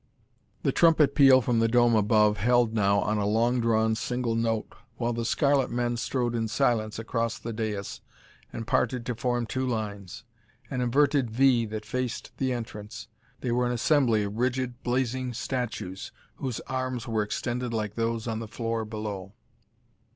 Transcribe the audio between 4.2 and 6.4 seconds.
note, while the scarlet men strode